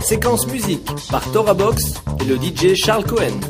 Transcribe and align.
Séquence 0.00 0.46
musique 0.46 0.88
par 1.10 1.22
Tora 1.32 1.54
Box 1.54 1.94
et 2.20 2.24
le 2.24 2.36
DJ 2.36 2.74
Charles 2.74 3.04
Cohen. 3.04 3.40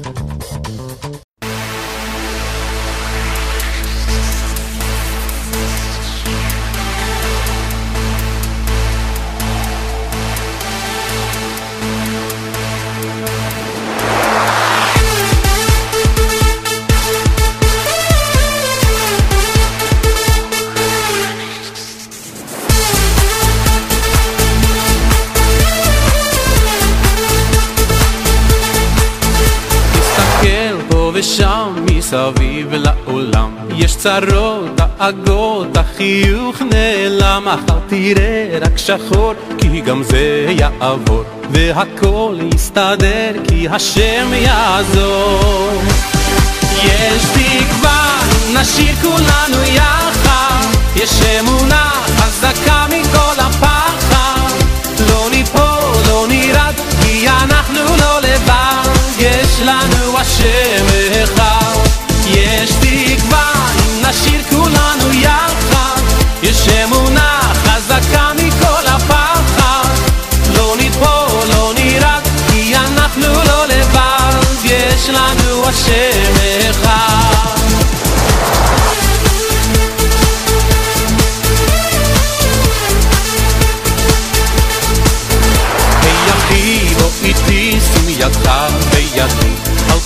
צרות, 34.02 34.76
דאגות, 34.76 35.76
החיוך 35.76 36.62
נעלם 36.62 37.44
מחר 37.44 37.78
תראה 37.88 38.58
רק 38.60 38.78
שחור 38.78 39.32
כי 39.58 39.80
גם 39.80 40.02
זה 40.02 40.46
יעבור 40.48 41.22
והכל 41.50 42.38
יסתדר 42.54 43.32
כי 43.48 43.68
השם 43.68 44.30
יעזור. 44.34 45.70
יש 46.84 47.22
תקווה, 47.32 48.18
נשאיר 48.54 48.94
כולנו 49.02 49.62
יחד 49.74 50.66
יש 50.96 51.22
אמונה 51.40 51.90
חזקה 52.16 52.86
מכל 52.86 53.40
הפחד. 53.40 54.56
לא 55.10 55.28
ניפול, 55.30 56.02
לא 56.08 56.26
נרד 56.28 56.74
כי 57.02 57.28
אנחנו 57.28 57.80
לא 58.00 58.20
לבד 58.20 58.88
יש 59.18 59.60
לנו 59.60 60.18
השם 60.18 60.86
אחד 61.24 61.81
אם 64.12 64.16
נשאיר 64.16 64.42
כולנו 64.50 65.12
יחד. 65.12 66.00
יש 66.42 66.68
אמונה 66.68 67.40
חזקה 67.54 68.32
מכל 68.34 68.86
הפחד. 68.86 69.94
לא 70.56 70.76
נטפול, 70.78 71.48
לא 71.48 71.72
נרד 71.76 72.28
כי 72.50 72.76
אנחנו 72.76 73.32
לא 73.46 73.66
לבד. 73.66 74.64
יש 74.64 75.08
לנו 75.08 75.68
השם 75.68 76.32
אחד. 76.70 77.42
איתי 87.24 87.78
שים 87.80 88.08
ידך 88.08 88.50
בידי 88.90 89.20
אל 89.20 89.28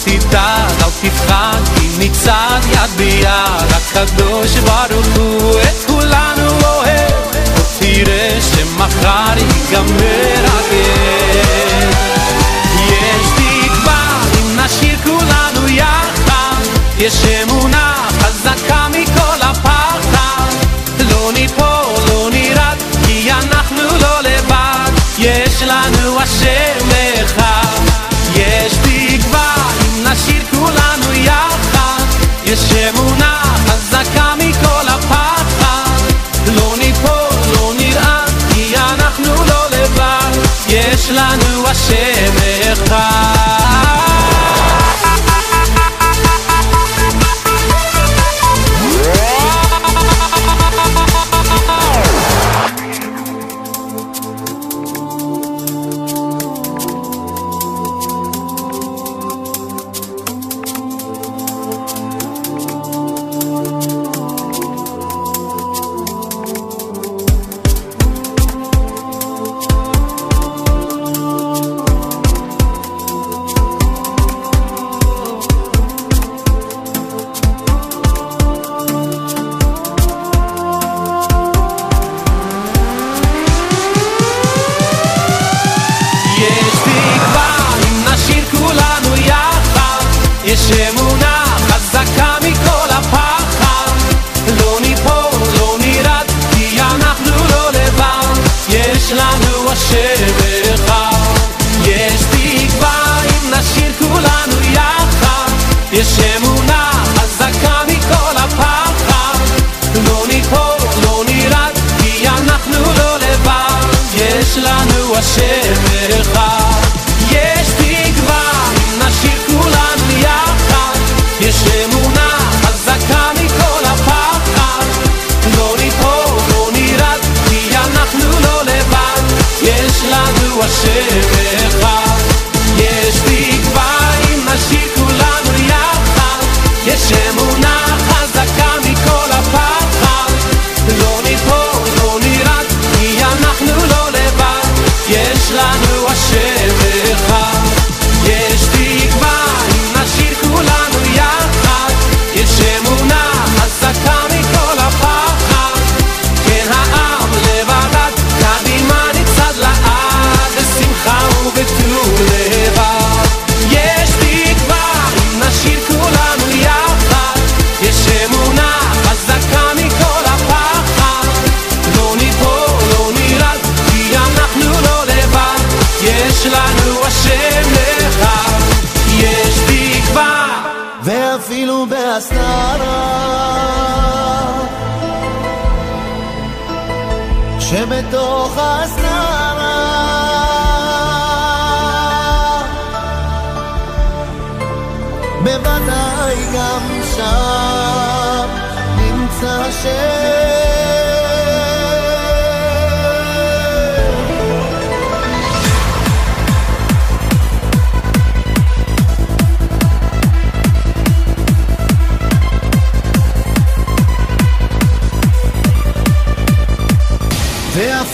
תדאג, 0.05 0.83
אל 0.83 0.91
כי 1.01 1.11
נצעד 2.07 2.65
יד 2.65 2.91
ביד 2.97 3.71
הקדוש 3.77 4.59
ברוך 4.59 5.07
הוא 5.17 5.61
את 5.61 5.91
כולנו 5.91 6.51
אוהב. 6.65 7.13
תראה 7.79 8.39
שמחר 8.41 9.35
ייגמר 9.37 10.45
הגט. 10.45 11.97
יש 12.89 13.27
תקווה 13.37 14.21
אם 14.39 14.61
נשאיר 14.61 14.99
כולנו 15.05 15.69
יחד. 15.69 16.63
יש 16.99 17.25
אמונה 17.25 17.95
חזקה 18.21 18.87
מכל 18.89 19.39
הפחד. 19.43 20.51
לא 21.11 21.31
ניפול, 21.33 21.97
לא 22.09 22.29
נרד 22.33 22.79
כי 23.07 23.33
אנחנו 23.33 23.83
לא 24.01 24.21
לבד. 24.21 24.91
יש 25.19 25.63
לנו 25.63 25.96
השם 41.77 42.37
אחד 42.73 43.66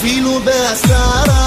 filho 0.02 0.40
dessa 0.40 0.96
área. 0.96 1.41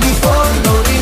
Before 0.00 0.44
for, 0.62 0.97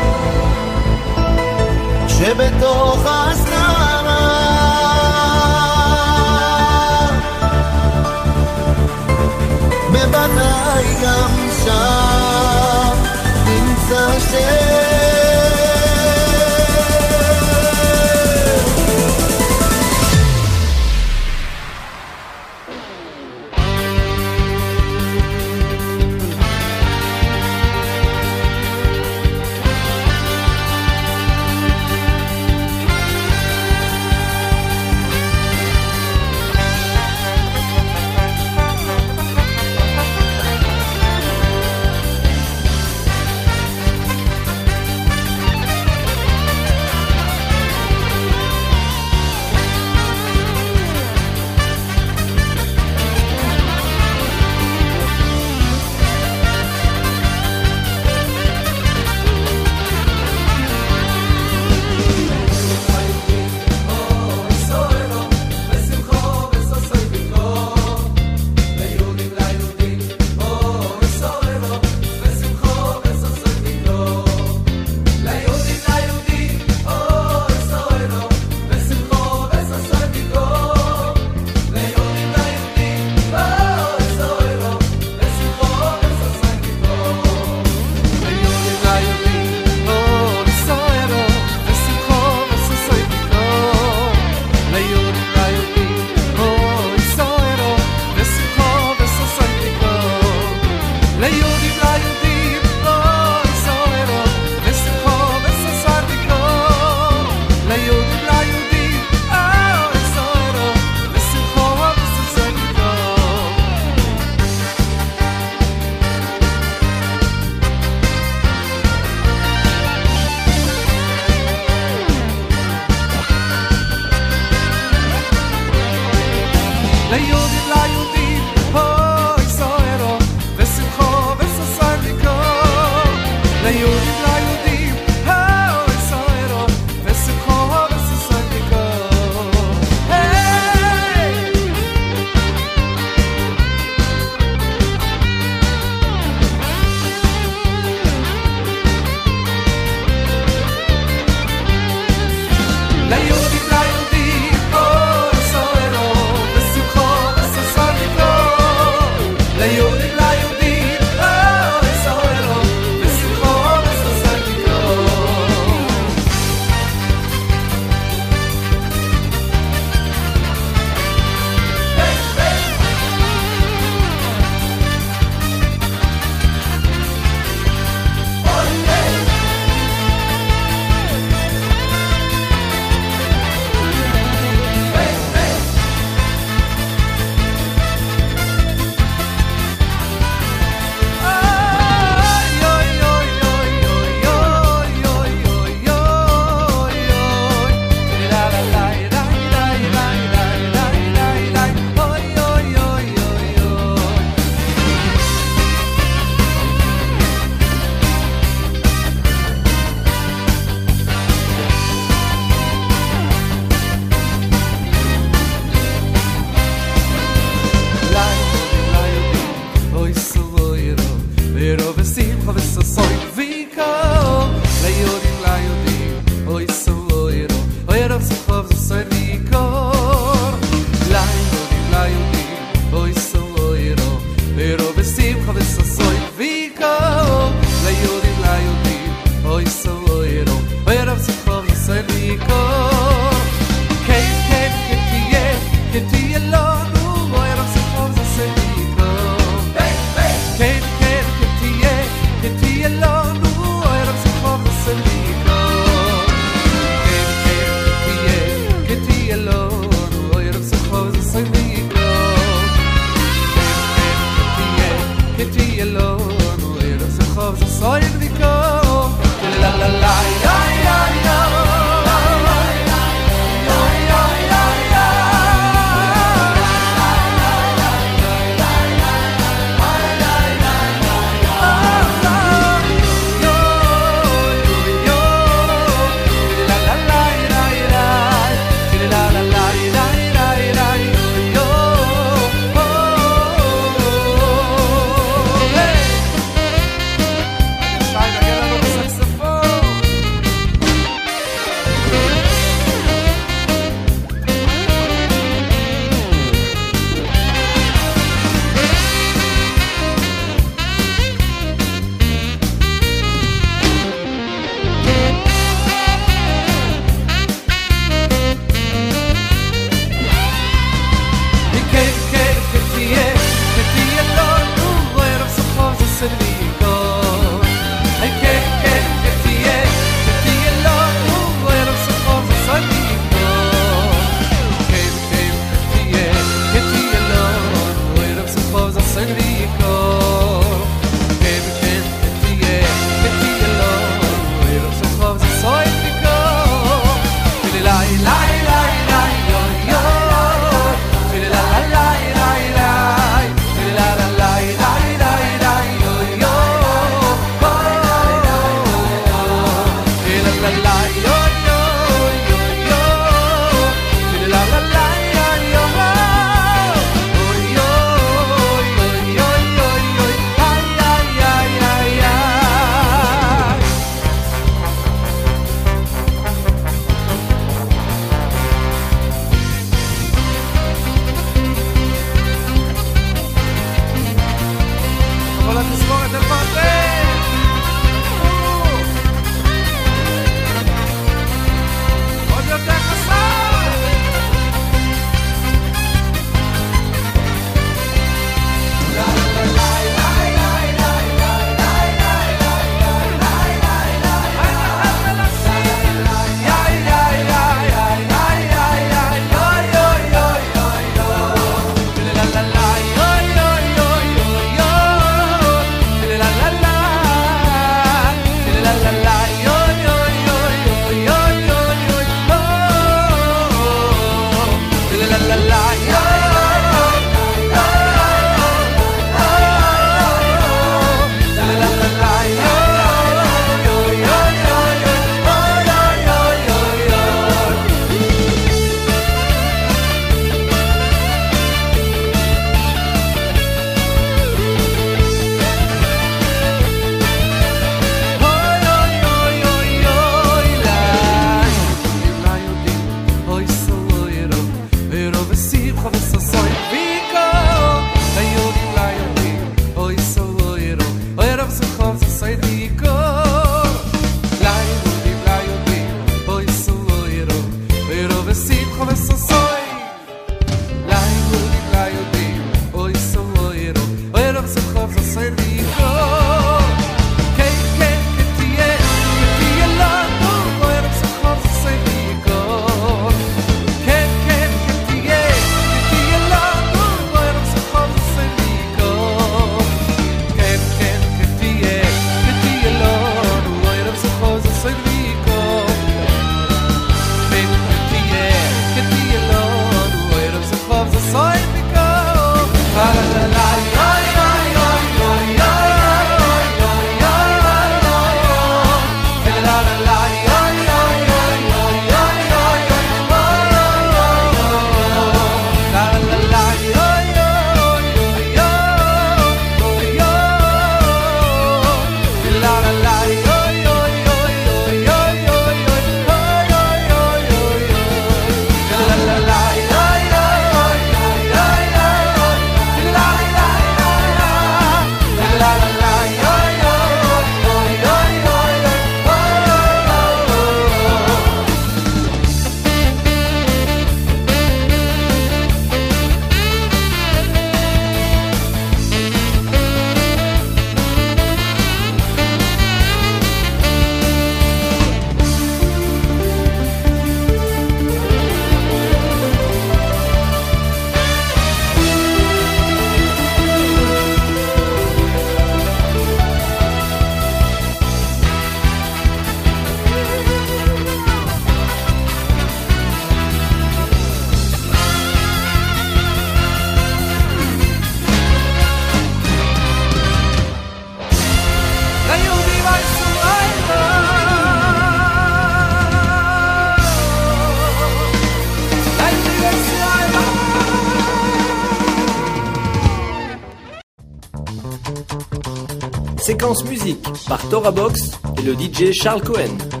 par 597.51 597.67
Torah 597.67 597.91
Box 597.91 598.31
et 598.57 598.61
le 598.61 598.75
DJ 598.75 599.11
Charles 599.11 599.41
Cohen. 599.41 600.00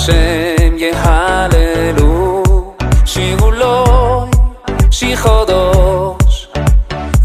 Hashem 0.00 0.78
ye 0.78 0.92
hallelu 0.92 2.12
Shiguloi 3.12 4.30
shichodosh. 4.96 6.38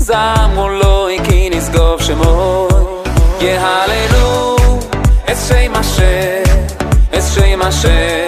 Zamuloi 0.07 1.17
kinis 1.25 1.69
gov 1.75 1.99
shemoi 2.05 2.83
Ye 3.39 3.55
hallelu 3.63 4.27
Es 5.25 5.47
shem 5.47 5.73
Hashem 5.73 6.43
Es 7.13 7.33
shem 7.33 7.61
Hashem. 7.61 8.24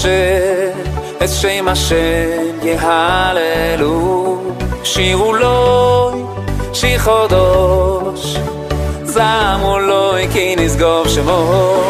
השם, 0.00 0.90
את 1.24 1.28
שם 1.28 1.68
השם 1.68 2.58
יהללו. 2.62 4.38
שירו 4.84 5.32
לוי, 5.32 6.22
שיר 6.72 6.98
חודש, 6.98 8.36
זמו 9.04 9.78
לוי 9.78 10.28
כי 10.32 10.56
נשגוב 10.56 11.08
שמו. 11.08 11.82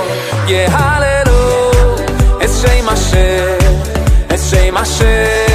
יהללו, 0.46 1.70
את 2.44 2.50
שם 2.62 2.88
השם, 2.88 3.58
את 4.34 4.38
שם 4.50 4.76
השם. 4.76 5.49